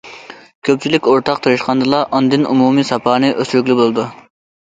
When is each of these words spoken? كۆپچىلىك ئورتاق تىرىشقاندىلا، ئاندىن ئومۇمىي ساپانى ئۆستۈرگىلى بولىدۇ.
كۆپچىلىك 0.67 1.09
ئورتاق 1.11 1.41
تىرىشقاندىلا، 1.47 1.99
ئاندىن 2.19 2.47
ئومۇمىي 2.53 2.87
ساپانى 2.93 3.31
ئۆستۈرگىلى 3.35 3.77
بولىدۇ. 3.83 4.07